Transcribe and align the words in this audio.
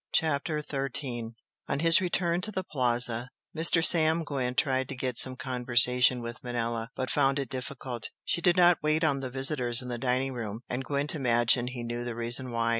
CHAPTER 0.13 0.61
XIII 0.61 1.35
On 1.67 1.77
his 1.79 2.01
return 2.01 2.41
to 2.41 2.51
the 2.51 2.63
Plaza 2.63 3.29
Mr. 3.55 3.85
Sam 3.85 4.23
Gwent 4.23 4.57
tried 4.57 4.89
to 4.89 4.95
get 4.95 5.15
some 5.19 5.35
conversation 5.35 6.23
with 6.23 6.43
Manella, 6.43 6.89
but 6.95 7.11
found 7.11 7.37
it 7.37 7.49
difficult. 7.49 8.09
She 8.25 8.41
did 8.41 8.57
not 8.57 8.81
wait 8.81 9.03
on 9.03 9.19
the 9.19 9.29
visitors 9.29 9.79
in 9.79 9.89
the 9.89 9.99
dining 9.99 10.33
room, 10.33 10.61
and 10.67 10.83
Gwent 10.83 11.13
imagined 11.13 11.69
he 11.69 11.83
knew 11.83 12.03
the 12.03 12.15
reason 12.15 12.49
why. 12.49 12.69